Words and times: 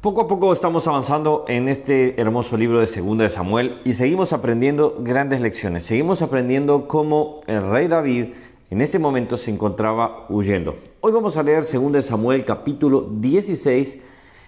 Poco 0.00 0.22
a 0.22 0.28
poco 0.28 0.54
estamos 0.54 0.86
avanzando 0.86 1.44
en 1.46 1.68
este 1.68 2.18
hermoso 2.18 2.56
libro 2.56 2.80
de 2.80 2.86
Segunda 2.86 3.24
de 3.24 3.28
Samuel 3.28 3.82
y 3.84 3.92
seguimos 3.92 4.32
aprendiendo 4.32 4.96
grandes 5.00 5.42
lecciones. 5.42 5.84
Seguimos 5.84 6.22
aprendiendo 6.22 6.88
cómo 6.88 7.42
el 7.46 7.68
rey 7.68 7.86
David 7.86 8.28
en 8.70 8.80
ese 8.80 8.98
momento 8.98 9.36
se 9.36 9.50
encontraba 9.50 10.24
huyendo. 10.30 10.76
Hoy 11.00 11.12
vamos 11.12 11.36
a 11.36 11.42
leer 11.42 11.64
Segunda 11.64 11.98
de 11.98 12.02
Samuel 12.02 12.46
capítulo 12.46 13.10
16 13.10 13.98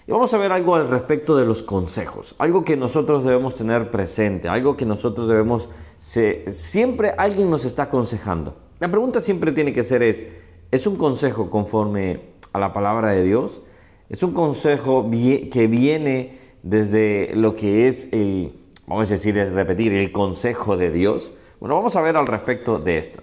y 0.06 0.10
vamos 0.10 0.32
a 0.32 0.38
ver 0.38 0.52
algo 0.52 0.74
al 0.74 0.88
respecto 0.88 1.36
de 1.36 1.44
los 1.44 1.62
consejos, 1.62 2.34
algo 2.38 2.64
que 2.64 2.78
nosotros 2.78 3.22
debemos 3.22 3.54
tener 3.54 3.90
presente, 3.90 4.48
algo 4.48 4.78
que 4.78 4.86
nosotros 4.86 5.28
debemos 5.28 5.68
siempre 5.98 7.12
alguien 7.18 7.50
nos 7.50 7.66
está 7.66 7.82
aconsejando. 7.82 8.56
La 8.80 8.90
pregunta 8.90 9.20
siempre 9.20 9.52
tiene 9.52 9.74
que 9.74 9.84
ser 9.84 10.02
es 10.02 10.24
¿es 10.70 10.86
un 10.86 10.96
consejo 10.96 11.50
conforme 11.50 12.20
a 12.54 12.58
la 12.58 12.72
palabra 12.72 13.10
de 13.10 13.22
Dios? 13.22 13.60
Es 14.08 14.22
un 14.22 14.32
consejo 14.32 15.08
que 15.10 15.66
viene 15.66 16.38
desde 16.62 17.32
lo 17.34 17.54
que 17.54 17.88
es 17.88 18.08
el, 18.12 18.52
vamos 18.86 19.10
a 19.10 19.14
decir, 19.14 19.36
es 19.38 19.52
repetir, 19.52 19.92
el 19.92 20.12
consejo 20.12 20.76
de 20.76 20.90
Dios. 20.90 21.32
Bueno, 21.60 21.76
vamos 21.76 21.96
a 21.96 22.00
ver 22.00 22.16
al 22.16 22.26
respecto 22.26 22.78
de 22.78 22.98
esto. 22.98 23.22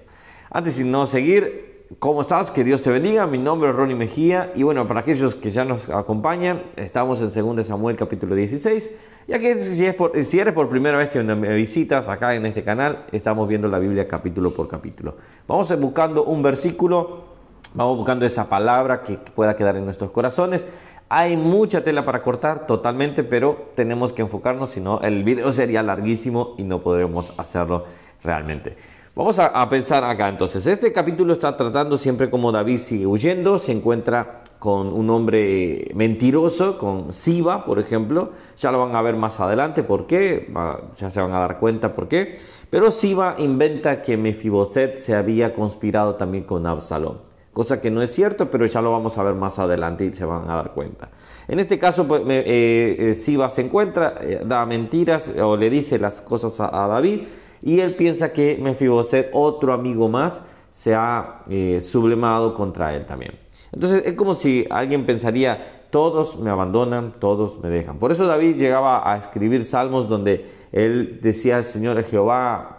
Antes 0.50 0.78
de 0.78 0.86
no 0.86 1.06
seguir, 1.06 1.86
¿cómo 2.00 2.22
estás? 2.22 2.52
Que 2.52 2.64
Dios 2.64 2.82
te 2.82 2.90
bendiga. 2.90 3.28
Mi 3.28 3.38
nombre 3.38 3.70
es 3.70 3.76
Ronnie 3.76 3.96
Mejía 3.96 4.52
y 4.56 4.64
bueno, 4.64 4.88
para 4.88 5.02
aquellos 5.02 5.36
que 5.36 5.52
ya 5.52 5.66
nos 5.66 5.90
acompañan, 5.90 6.64
estamos 6.76 7.20
en 7.20 7.56
2 7.58 7.68
Samuel 7.68 7.96
capítulo 7.96 8.36
16. 8.36 8.92
Ya 9.28 9.40
que 9.40 9.60
si, 9.60 9.86
es 9.86 9.94
por, 9.94 10.24
si 10.24 10.40
eres 10.40 10.54
por 10.54 10.70
primera 10.70 10.98
vez 10.98 11.10
que 11.10 11.22
me 11.22 11.54
visitas 11.54 12.08
acá 12.08 12.34
en 12.34 12.46
este 12.46 12.64
canal, 12.64 13.06
estamos 13.12 13.48
viendo 13.48 13.68
la 13.68 13.78
Biblia 13.78 14.08
capítulo 14.08 14.52
por 14.52 14.68
capítulo. 14.68 15.18
Vamos 15.48 15.80
buscando 15.80 16.24
un 16.24 16.42
versículo 16.42 17.29
Vamos 17.76 17.98
buscando 17.98 18.26
esa 18.26 18.50
palabra 18.50 19.04
que 19.04 19.18
pueda 19.18 19.56
quedar 19.56 19.76
en 19.76 19.86
nuestros 19.86 20.10
corazones. 20.10 20.68
Hay 21.08 21.38
mucha 21.38 21.84
tela 21.84 22.04
para 22.04 22.24
cortar 22.24 22.66
totalmente, 22.66 23.24
pero 23.24 23.72
tenemos 23.76 24.12
que 24.12 24.24
enfocarnos, 24.24 24.72
si 24.72 24.82
no 24.82 25.02
el 25.02 25.24
video 25.24 25.54
sería 25.54 25.84
larguísimo 25.84 26.56
y 26.58 26.64
no 26.64 26.82
podremos 26.82 27.34
hacerlo 27.38 27.86
realmente. 28.24 28.76
Vamos 29.16 29.38
a, 29.38 29.68
pensar 29.70 30.04
acá 30.04 30.30
entonces. 30.30 30.66
Este 30.66 30.92
capítulo 30.92 31.34
está 31.34 31.56
tratando 31.58 31.98
siempre 31.98 32.30
como 32.30 32.52
David 32.52 32.78
sigue 32.78 33.06
huyendo, 33.06 33.60
se 33.60 33.72
encuentra 33.72 34.44
con 34.60 34.88
un 34.94 35.10
hombre 35.10 35.92
mentiroso, 35.94 36.78
con 36.78 37.12
Siba, 37.14 37.66
por 37.66 37.80
ejemplo. 37.80 38.32
Ya 38.58 38.72
lo 38.72 38.80
van 38.80 38.96
a 38.96 39.02
ver 39.02 39.16
más 39.16 39.40
adelante 39.40 39.84
por 39.84 40.08
qué, 40.08 40.52
ya 40.96 41.12
se 41.12 41.22
van 41.22 41.34
a 41.34 41.40
dar 41.40 41.60
cuenta 41.60 41.94
por 41.94 42.08
qué. 42.08 42.38
Pero 42.70 42.92
Siba 42.92 43.36
inventa 43.40 44.02
que 44.02 44.16
Mefiboset 44.16 44.98
se 44.98 45.16
había 45.16 45.54
conspirado 45.54 46.16
también 46.16 46.46
con 46.46 46.66
Absalón 46.66 47.29
cosa 47.60 47.82
que 47.82 47.92
no 47.92 48.02
es 48.02 48.14
cierto, 48.14 48.50
pero 48.50 48.66
ya 48.68 48.82
lo 48.82 48.90
vamos 48.90 49.18
a 49.18 49.24
ver 49.24 49.36
más 49.36 49.60
adelante 49.60 50.06
y 50.06 50.14
se 50.14 50.24
van 50.24 50.50
a 50.50 50.56
dar 50.56 50.72
cuenta. 50.72 51.10
En 51.46 51.60
este 51.60 51.78
caso, 51.78 52.08
pues, 52.08 52.22
eh, 52.26 52.96
eh, 52.98 53.14
Siba 53.14 53.50
se 53.50 53.60
encuentra, 53.60 54.16
eh, 54.22 54.42
da 54.46 54.66
mentiras 54.66 55.34
o 55.38 55.58
le 55.58 55.70
dice 55.70 56.00
las 56.00 56.22
cosas 56.22 56.58
a, 56.62 56.88
David 56.88 57.24
y 57.62 57.82
él 57.82 57.98
piensa 57.98 58.32
que 58.32 58.58
Mefiboset, 58.62 59.32
otro 59.34 59.74
amigo 59.74 60.08
más, 60.08 60.42
se 60.72 60.96
ha 60.96 61.42
sublimado 61.82 62.54
contra 62.54 62.96
él 62.96 63.06
también. 63.06 63.34
Entonces 63.74 64.04
es 64.06 64.14
como 64.14 64.36
si 64.36 64.66
alguien 64.70 65.06
pensaría, 65.06 65.84
todos 65.90 66.40
me 66.40 66.52
abandonan, 66.52 67.12
todos 67.12 67.60
me 67.60 67.68
dejan. 67.68 68.00
Por 68.00 68.14
eso 68.14 68.26
David 68.26 68.56
llegaba 68.56 69.12
a 69.12 69.18
escribir 69.18 69.66
salmos 69.66 70.08
donde 70.08 70.50
él 70.72 71.20
decía, 71.22 71.62
Señor 71.64 72.02
Jehová, 72.04 72.79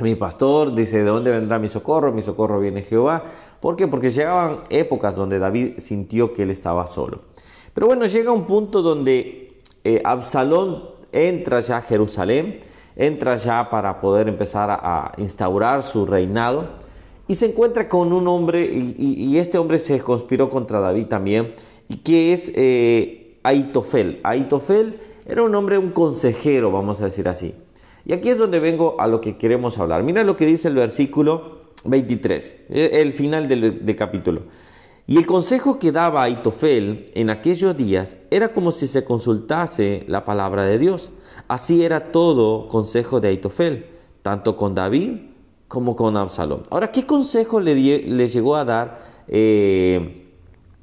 mi 0.00 0.14
pastor, 0.14 0.74
dice, 0.74 0.98
¿de 0.98 1.04
dónde 1.04 1.30
vendrá 1.30 1.58
mi 1.58 1.68
socorro? 1.68 2.12
Mi 2.12 2.22
socorro 2.22 2.58
viene 2.60 2.82
Jehová. 2.82 3.24
¿Por 3.60 3.76
qué? 3.76 3.86
Porque 3.86 4.10
llegaban 4.10 4.60
épocas 4.70 5.14
donde 5.14 5.38
David 5.38 5.74
sintió 5.78 6.32
que 6.32 6.44
él 6.44 6.50
estaba 6.50 6.86
solo. 6.86 7.20
Pero 7.74 7.86
bueno, 7.86 8.06
llega 8.06 8.32
un 8.32 8.46
punto 8.46 8.80
donde 8.80 9.60
eh, 9.84 10.00
Absalón 10.04 10.84
entra 11.12 11.60
ya 11.60 11.78
a 11.78 11.82
Jerusalén, 11.82 12.60
entra 12.96 13.36
ya 13.36 13.68
para 13.68 14.00
poder 14.00 14.28
empezar 14.28 14.70
a, 14.70 15.12
instaurar 15.18 15.82
su 15.82 16.06
reinado 16.06 16.68
y 17.28 17.34
se 17.34 17.46
encuentra 17.46 17.88
con 17.88 18.12
un 18.12 18.28
hombre, 18.28 18.64
y, 18.64 19.36
este 19.38 19.58
hombre 19.58 19.78
se 19.78 20.00
conspiró 20.00 20.50
contra 20.50 20.80
David 20.80 21.06
también, 21.06 21.54
y 21.88 21.96
que 21.98 22.32
es 22.32 22.52
eh, 22.54 23.38
Aitofel. 23.42 24.20
Aitofel 24.24 24.98
era 25.26 25.42
un 25.42 25.54
hombre, 25.54 25.78
un 25.78 25.90
consejero, 25.90 26.72
vamos 26.72 27.00
a 27.00 27.04
decir 27.04 27.28
así. 27.28 27.54
Y 28.04 28.12
aquí 28.12 28.30
es 28.30 28.38
donde 28.38 28.58
vengo 28.58 28.96
a 28.98 29.06
lo 29.06 29.20
que 29.20 29.36
queremos 29.36 29.78
hablar. 29.78 30.02
Mira 30.02 30.24
lo 30.24 30.36
que 30.36 30.46
dice 30.46 30.68
el 30.68 30.74
versículo 30.74 31.62
23, 31.84 32.56
el 32.68 33.12
final 33.12 33.46
del, 33.46 33.96
capítulo. 33.96 34.42
Y 35.06 35.18
el 35.18 35.26
consejo 35.26 35.78
que 35.78 35.92
daba 35.92 36.22
Aitofel 36.22 37.06
en 37.14 37.30
aquellos 37.30 37.76
días 37.76 38.16
era 38.30 38.52
como 38.52 38.72
si 38.72 38.86
se 38.86 39.04
consultase 39.04 40.04
la 40.08 40.24
palabra 40.24 40.64
de 40.64 40.78
Dios. 40.78 41.10
Así 41.48 41.84
era 41.84 42.12
todo 42.12 42.68
consejo 42.68 43.20
de 43.20 43.28
Aitofel, 43.28 43.86
tanto 44.22 44.56
con 44.56 44.74
David 44.74 45.12
como 45.68 45.96
con 45.96 46.16
Absalón. 46.16 46.64
Ahora, 46.70 46.92
¿qué 46.92 47.06
consejo 47.06 47.60
le, 47.60 47.74
le 47.74 48.28
llegó 48.28 48.56
a 48.56 48.64
dar 48.64 49.04
eh, 49.28 50.28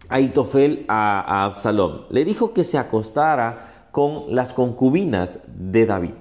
Aitofel 0.09 0.85
a, 0.88 1.46
a? 1.46 2.06
Le 2.09 2.25
dijo 2.25 2.53
que 2.53 2.63
se 2.63 2.78
acostara 2.78 3.88
con 3.91 4.35
las 4.35 4.53
concubinas 4.53 5.40
de 5.47 5.85
David 5.85 6.13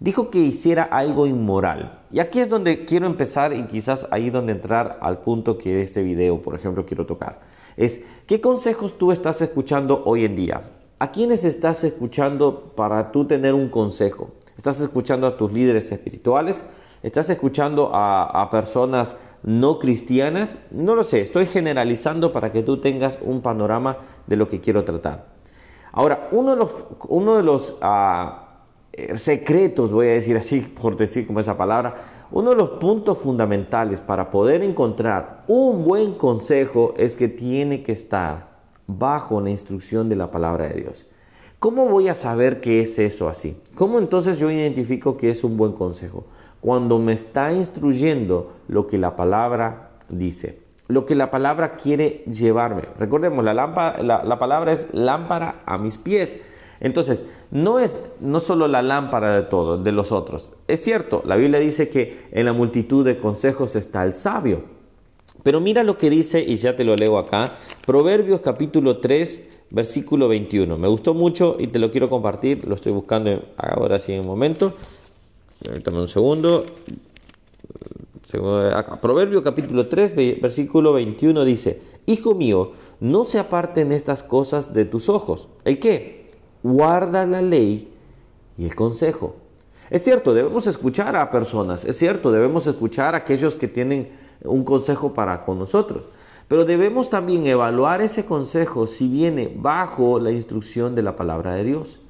dijo 0.00 0.30
que 0.30 0.38
hiciera 0.38 0.82
algo 0.84 1.26
inmoral. 1.26 2.02
Y 2.10 2.20
aquí 2.20 2.40
es 2.40 2.48
donde 2.48 2.84
quiero 2.84 3.06
empezar 3.06 3.52
y 3.52 3.64
quizás 3.64 4.06
ahí 4.10 4.30
donde 4.30 4.52
entrar 4.52 4.98
al 5.02 5.18
punto 5.18 5.58
que 5.58 5.82
este 5.82 6.02
video, 6.02 6.40
por 6.40 6.54
ejemplo, 6.54 6.86
quiero 6.86 7.06
tocar. 7.06 7.40
Es, 7.76 8.00
¿qué 8.26 8.40
consejos 8.40 8.98
tú 8.98 9.12
estás 9.12 9.40
escuchando 9.42 10.02
hoy 10.04 10.24
en 10.24 10.36
día? 10.36 10.70
¿A 10.98 11.12
quiénes 11.12 11.44
estás 11.44 11.84
escuchando 11.84 12.72
para 12.74 13.12
tú 13.12 13.24
tener 13.24 13.54
un 13.54 13.68
consejo? 13.68 14.30
¿Estás 14.56 14.80
escuchando 14.80 15.28
a 15.28 15.36
tus 15.36 15.52
líderes 15.52 15.92
espirituales? 15.92 16.66
¿Estás 17.04 17.30
escuchando 17.30 17.92
a, 17.94 18.48
personas 18.50 19.16
no 19.44 19.78
cristianas? 19.78 20.58
No 20.72 20.96
lo 20.96 21.04
sé, 21.04 21.20
estoy 21.20 21.46
generalizando 21.46 22.32
para 22.32 22.50
que 22.50 22.64
tú 22.64 22.80
tengas 22.80 23.20
un 23.22 23.40
panorama 23.40 23.98
de 24.26 24.34
lo 24.34 24.48
que 24.48 24.60
quiero 24.60 24.82
tratar. 24.82 25.26
Ahora, 25.92 26.28
uno 26.32 26.50
de 26.50 26.56
los, 26.56 26.70
uno 27.06 27.36
de 27.36 27.44
los 27.44 27.76
ah, 27.80 28.47
secretos, 29.14 29.92
voy 29.92 30.08
a 30.08 30.12
decir 30.12 30.36
así, 30.36 30.60
por 30.60 30.96
decir 30.96 31.26
como 31.26 31.40
esa 31.40 31.56
palabra, 31.56 31.96
uno 32.30 32.50
de 32.50 32.56
los 32.56 32.70
puntos 32.70 33.18
fundamentales 33.18 34.00
para 34.00 34.30
poder 34.30 34.62
encontrar 34.62 35.44
un 35.46 35.84
buen 35.84 36.14
consejo 36.14 36.94
es 36.96 37.16
que 37.16 37.28
tiene 37.28 37.82
que 37.82 37.92
estar 37.92 38.48
bajo 38.86 39.40
la 39.40 39.50
instrucción 39.50 40.08
de 40.08 40.16
la 40.16 40.30
palabra 40.30 40.68
de 40.68 40.80
Dios. 40.80 41.08
¿Cómo 41.58 41.88
voy 41.88 42.08
a 42.08 42.14
saber 42.14 42.60
qué 42.60 42.80
es 42.80 42.98
eso 42.98 43.28
así? 43.28 43.60
¿Cómo 43.74 43.98
entonces 43.98 44.38
yo 44.38 44.50
identifico 44.50 45.16
que 45.16 45.30
es 45.30 45.42
un 45.42 45.56
buen 45.56 45.72
consejo? 45.72 46.24
Cuando 46.60 46.98
me 46.98 47.12
está 47.12 47.52
instruyendo 47.52 48.52
lo 48.68 48.86
que 48.86 48.98
la 48.98 49.16
palabra 49.16 49.90
dice, 50.08 50.60
lo 50.86 51.04
que 51.04 51.14
la 51.14 51.30
palabra 51.30 51.76
quiere 51.76 52.24
llevarme. 52.30 52.82
Recordemos, 52.98 53.44
la, 53.44 53.52
la 53.54 54.38
palabra 54.38 54.72
es 54.72 54.88
lámpara 54.92 55.62
a 55.66 55.78
mis 55.78 55.98
pies. 55.98 56.38
Entonces, 56.80 57.26
no 57.50 57.78
es 57.78 58.00
no 58.20 58.40
solo 58.40 58.68
la 58.68 58.82
lámpara 58.82 59.34
de 59.34 59.42
todos, 59.42 59.82
de 59.82 59.92
los 59.92 60.12
otros. 60.12 60.52
Es 60.68 60.82
cierto, 60.82 61.22
la 61.24 61.36
Biblia 61.36 61.58
dice 61.58 61.88
que 61.88 62.26
en 62.32 62.46
la 62.46 62.52
multitud 62.52 63.04
de 63.04 63.18
consejos 63.18 63.76
está 63.76 64.04
el 64.04 64.14
sabio. 64.14 64.62
Pero 65.42 65.60
mira 65.60 65.82
lo 65.84 65.98
que 65.98 66.10
dice, 66.10 66.40
y 66.40 66.56
ya 66.56 66.76
te 66.76 66.84
lo 66.84 66.96
leo 66.96 67.18
acá, 67.18 67.56
Proverbios 67.86 68.40
capítulo 68.40 68.98
3, 68.98 69.48
versículo 69.70 70.28
21. 70.28 70.78
Me 70.78 70.88
gustó 70.88 71.14
mucho 71.14 71.56
y 71.58 71.68
te 71.68 71.78
lo 71.78 71.90
quiero 71.90 72.08
compartir, 72.08 72.66
lo 72.66 72.74
estoy 72.74 72.92
buscando 72.92 73.42
ahora 73.56 73.98
sí 73.98 74.12
en 74.12 74.20
un 74.20 74.26
momento. 74.26 74.74
Dame 75.84 76.00
un 76.00 76.08
segundo. 76.08 76.64
Proverbio 79.00 79.42
capítulo 79.42 79.86
3, 79.86 80.40
versículo 80.40 80.92
21 80.92 81.44
dice, 81.44 81.80
Hijo 82.06 82.34
mío, 82.34 82.72
no 83.00 83.24
se 83.24 83.38
aparten 83.38 83.90
estas 83.92 84.22
cosas 84.22 84.74
de 84.74 84.84
tus 84.84 85.08
ojos. 85.08 85.48
¿El 85.64 85.78
qué? 85.78 86.17
Guarda 86.62 87.26
la 87.26 87.42
ley 87.42 87.92
y 88.56 88.64
el 88.64 88.74
consejo. 88.74 89.36
Es 89.90 90.04
cierto, 90.04 90.34
debemos 90.34 90.66
escuchar 90.66 91.16
a 91.16 91.30
personas, 91.30 91.84
es 91.84 91.96
cierto, 91.96 92.30
debemos 92.30 92.66
escuchar 92.66 93.14
a 93.14 93.18
aquellos 93.18 93.54
que 93.54 93.68
tienen 93.68 94.10
un 94.44 94.62
consejo 94.62 95.14
para 95.14 95.44
con 95.44 95.58
nosotros, 95.58 96.08
pero 96.46 96.64
debemos 96.64 97.08
también 97.08 97.46
evaluar 97.46 98.02
ese 98.02 98.26
consejo 98.26 98.86
si 98.86 99.08
viene 99.08 99.52
bajo 99.54 100.18
la 100.18 100.30
instrucción 100.30 100.94
de 100.94 101.02
la 101.02 101.16
palabra 101.16 101.54
de 101.54 101.64
Dios. 101.64 102.00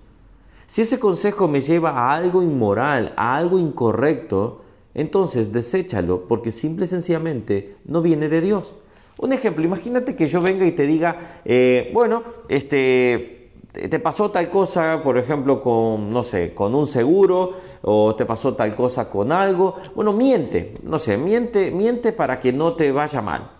Si 0.66 0.82
ese 0.82 0.98
consejo 0.98 1.48
me 1.48 1.60
lleva 1.60 1.90
a 1.90 2.14
algo 2.14 2.42
inmoral, 2.42 3.14
a 3.16 3.36
algo 3.36 3.58
incorrecto, 3.58 4.62
entonces 4.94 5.52
deséchalo 5.52 6.26
porque 6.26 6.50
simple 6.50 6.84
y 6.84 6.88
sencillamente 6.88 7.76
no 7.84 8.02
viene 8.02 8.28
de 8.28 8.40
Dios. 8.40 8.74
Un 9.18 9.32
ejemplo, 9.32 9.64
imagínate 9.64 10.14
que 10.14 10.26
yo 10.26 10.40
venga 10.40 10.66
y 10.66 10.72
te 10.72 10.86
diga, 10.86 11.40
eh, 11.44 11.90
bueno, 11.94 12.22
este, 12.48 13.37
te 13.72 13.98
pasó 13.98 14.30
tal 14.30 14.50
cosa, 14.50 15.02
por 15.02 15.18
ejemplo, 15.18 15.60
con, 15.60 16.12
no 16.12 16.24
sé, 16.24 16.54
con 16.54 16.74
un 16.74 16.86
seguro, 16.86 17.52
o 17.82 18.14
te 18.14 18.24
pasó 18.24 18.54
tal 18.54 18.74
cosa 18.74 19.08
con 19.10 19.30
algo. 19.30 19.76
Bueno, 19.94 20.12
miente, 20.12 20.74
no 20.82 20.98
sé, 20.98 21.16
miente, 21.16 21.70
miente 21.70 22.12
para 22.12 22.40
que 22.40 22.52
no 22.52 22.74
te 22.74 22.90
vaya 22.92 23.20
mal. 23.20 23.50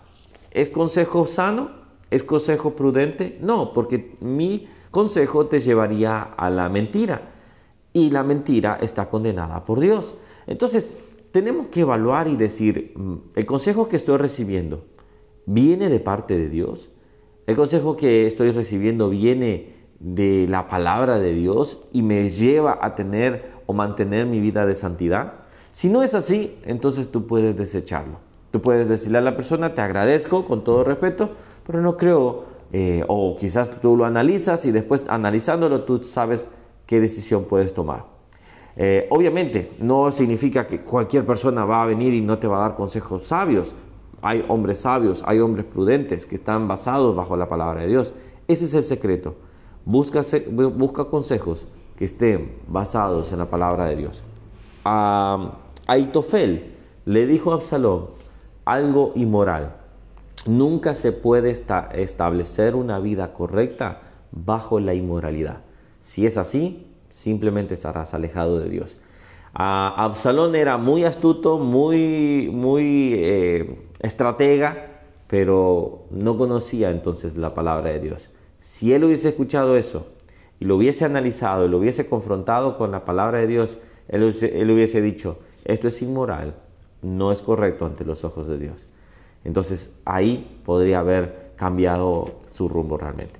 ¿Es 0.51 0.69
consejo 0.69 1.27
sano? 1.27 1.71
¿Es 2.09 2.23
consejo 2.23 2.75
prudente? 2.75 3.37
No, 3.39 3.71
porque 3.71 4.15
mi 4.19 4.67
consejo 4.91 5.45
te 5.45 5.59
llevaría 5.59 6.21
a 6.21 6.49
la 6.49 6.69
mentira 6.69 7.33
y 7.93 8.09
la 8.09 8.23
mentira 8.23 8.77
está 8.81 9.09
condenada 9.09 9.63
por 9.63 9.79
Dios. 9.79 10.15
Entonces, 10.47 10.89
tenemos 11.31 11.67
que 11.67 11.81
evaluar 11.81 12.27
y 12.27 12.35
decir, 12.35 12.93
mm, 12.95 13.15
el 13.35 13.45
consejo 13.45 13.87
que 13.87 13.97
estoy 13.97 14.17
recibiendo 14.17 14.85
viene 15.45 15.89
de 15.89 15.99
parte 15.99 16.37
de 16.37 16.49
Dios. 16.49 16.89
El 17.45 17.55
consejo 17.55 17.95
que 17.95 18.27
estoy 18.27 18.51
recibiendo 18.51 19.09
viene 19.09 19.78
de 19.99 20.47
la 20.49 20.67
palabra 20.67 21.19
de 21.19 21.33
Dios 21.33 21.85
y 21.91 22.01
me 22.01 22.29
lleva 22.29 22.79
a 22.81 22.95
tener 22.95 23.51
o 23.65 23.73
mantener 23.73 24.25
mi 24.25 24.39
vida 24.39 24.65
de 24.65 24.75
santidad. 24.75 25.33
Si 25.71 25.89
no 25.89 26.03
es 26.03 26.15
así, 26.15 26.57
entonces 26.63 27.11
tú 27.11 27.27
puedes 27.27 27.55
desecharlo. 27.55 28.19
Tú 28.51 28.61
puedes 28.61 28.89
decirle 28.89 29.19
a 29.19 29.21
la 29.21 29.35
persona, 29.35 29.73
te 29.73 29.81
agradezco 29.81 30.45
con 30.45 30.63
todo 30.63 30.83
respeto, 30.83 31.31
pero 31.67 31.81
no 31.81 31.97
creo, 31.97 32.45
eh, 32.71 33.03
o 33.07 33.35
quizás 33.37 33.69
tú 33.79 33.95
lo 33.95 34.05
analizas 34.05 34.65
y 34.65 34.71
después 34.71 35.05
analizándolo 35.07 35.83
tú 35.83 36.01
sabes 36.03 36.47
qué 36.87 36.99
decisión 36.99 37.43
puedes 37.43 37.73
tomar. 37.73 38.05
Eh, 38.75 39.07
obviamente, 39.11 39.73
no 39.79 40.11
significa 40.11 40.65
que 40.65 40.81
cualquier 40.81 41.25
persona 41.25 41.65
va 41.65 41.83
a 41.83 41.85
venir 41.85 42.13
y 42.13 42.21
no 42.21 42.39
te 42.39 42.47
va 42.47 42.57
a 42.57 42.69
dar 42.69 42.75
consejos 42.75 43.27
sabios. 43.27 43.75
Hay 44.21 44.43
hombres 44.47 44.79
sabios, 44.79 45.21
hay 45.25 45.39
hombres 45.39 45.65
prudentes 45.65 46.25
que 46.25 46.35
están 46.35 46.67
basados 46.67 47.15
bajo 47.15 47.37
la 47.37 47.47
palabra 47.47 47.81
de 47.81 47.89
Dios. 47.89 48.13
Ese 48.47 48.65
es 48.65 48.73
el 48.73 48.83
secreto. 48.83 49.35
Busca, 49.89 51.05
consejos 51.05 51.65
que 51.97 52.05
estén 52.05 52.53
basados 52.67 53.31
en 53.31 53.39
la 53.39 53.49
palabra 53.49 53.85
de 53.85 53.95
Dios. 53.95 54.23
A 54.85 55.57
Aitofel 55.87 56.75
le 57.05 57.25
dijo 57.25 57.51
a 57.51 57.55
Absalón 57.55 58.09
algo 58.65 59.13
inmoral. 59.15 59.77
Nunca 60.45 60.93
se 60.93 61.11
puede 61.11 61.49
establecer 61.49 62.75
una 62.75 62.99
vida 62.99 63.33
correcta 63.33 64.01
bajo 64.31 64.79
la 64.79 64.93
inmoralidad. 64.93 65.61
Si 65.99 66.27
es 66.27 66.37
así, 66.37 66.85
simplemente 67.09 67.73
estarás 67.73 68.13
alejado 68.13 68.59
de 68.59 68.69
Dios. 68.69 68.97
Absalón 69.55 70.53
era 70.53 70.77
muy 70.77 71.03
astuto, 71.03 71.57
muy, 71.57 72.51
muy 72.53 73.15
eh, 73.15 73.89
estratega, 74.01 75.01
pero 75.25 76.03
no 76.11 76.37
conocía 76.37 76.91
entonces 76.91 77.37
la 77.37 77.55
palabra 77.55 77.89
de 77.89 77.99
Dios. 77.99 78.29
Si 78.59 78.93
él 78.93 79.05
hubiese 79.05 79.29
escuchado 79.29 79.75
eso 79.75 80.07
y 80.59 80.65
lo 80.65 80.75
hubiese 80.75 81.05
analizado 81.05 81.65
y 81.65 81.69
lo 81.69 81.79
hubiese 81.79 82.05
confrontado 82.05 82.77
con 82.77 82.91
la 82.91 83.05
palabra 83.05 83.39
de 83.39 83.47
Dios, 83.47 83.79
él 84.09 84.21
él 84.21 84.71
hubiese 84.71 85.01
dicho, 85.01 85.39
esto 85.65 85.87
es 85.87 86.01
inmoral, 86.01 86.55
no 87.01 87.31
es 87.31 87.41
correcto 87.41 87.85
ante 87.85 88.05
los 88.05 88.23
ojos 88.23 88.47
de 88.47 88.57
Dios. 88.59 88.87
Entonces 89.45 89.97
ahí 90.05 90.61
podría 90.65 90.99
haber 90.99 91.53
cambiado 91.55 92.41
su 92.51 92.67
rumbo 92.67 92.97
realmente. 92.97 93.39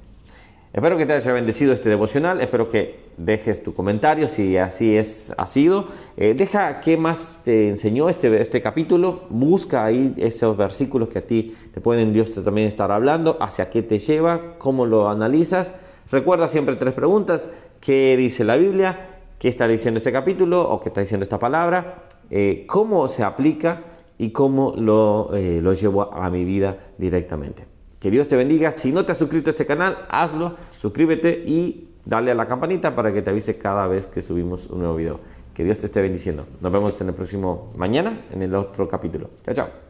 Espero 0.71 0.97
que 0.97 1.07
te 1.07 1.13
haya 1.13 1.33
bendecido 1.33 1.73
este 1.73 1.89
devocional, 1.89 2.41
espero 2.41 2.69
que 2.69 2.99
dejes 3.17 3.63
tu 3.63 3.73
comentario 3.73 4.27
si 4.27 4.55
así 4.55 4.95
es, 4.95 5.33
ha 5.35 5.47
sido. 5.47 5.87
Eh, 6.15 6.35
deja 6.35 6.79
qué 6.79 6.95
más 6.95 7.41
te 7.43 7.69
enseñó 7.69 8.07
este, 8.07 8.39
este 8.39 8.61
capítulo, 8.61 9.23
busca 9.31 9.83
ahí 9.83 10.13
esos 10.17 10.55
versículos 10.55 11.09
que 11.09 11.19
a 11.19 11.25
ti 11.25 11.55
te 11.73 11.81
pueden 11.81 12.13
Dios 12.13 12.31
también 12.43 12.67
estar 12.67 12.91
hablando, 12.91 13.37
hacia 13.41 13.71
qué 13.71 13.81
te 13.81 13.97
lleva, 13.97 14.59
cómo 14.59 14.85
lo 14.85 15.09
analizas. 15.09 15.73
Recuerda 16.11 16.47
siempre 16.47 16.75
tres 16.75 16.93
preguntas, 16.93 17.49
¿qué 17.81 18.15
dice 18.15 18.43
la 18.43 18.55
Biblia? 18.55 19.21
¿Qué 19.39 19.47
está 19.47 19.67
diciendo 19.67 19.97
este 19.97 20.11
capítulo 20.11 20.69
o 20.69 20.79
qué 20.79 20.89
está 20.89 21.01
diciendo 21.01 21.23
esta 21.23 21.39
palabra? 21.39 22.03
Eh, 22.29 22.65
¿Cómo 22.67 23.07
se 23.07 23.23
aplica 23.23 23.85
y 24.19 24.29
cómo 24.29 24.75
lo, 24.77 25.31
eh, 25.33 25.61
lo 25.63 25.73
llevo 25.73 26.13
a 26.13 26.29
mi 26.29 26.43
vida 26.43 26.77
directamente? 26.99 27.78
Que 27.99 28.11
Dios 28.11 28.27
te 28.27 28.35
bendiga. 28.35 28.71
Si 28.71 28.91
no 28.91 29.05
te 29.05 29.11
has 29.11 29.17
suscrito 29.17 29.49
a 29.49 29.51
este 29.51 29.65
canal, 29.65 30.05
hazlo, 30.09 30.55
suscríbete 30.79 31.43
y 31.45 31.89
dale 32.05 32.31
a 32.31 32.35
la 32.35 32.47
campanita 32.47 32.95
para 32.95 33.13
que 33.13 33.21
te 33.21 33.29
avise 33.29 33.57
cada 33.57 33.87
vez 33.87 34.07
que 34.07 34.21
subimos 34.21 34.67
un 34.67 34.79
nuevo 34.79 34.95
video. 34.95 35.19
Que 35.53 35.63
Dios 35.63 35.79
te 35.79 35.87
esté 35.87 36.01
bendiciendo. 36.01 36.45
Nos 36.61 36.71
vemos 36.71 36.99
en 37.01 37.09
el 37.09 37.13
próximo 37.13 37.73
mañana 37.75 38.21
en 38.31 38.41
el 38.41 38.55
otro 38.55 38.87
capítulo. 38.87 39.29
Chao, 39.43 39.53
chao. 39.53 39.88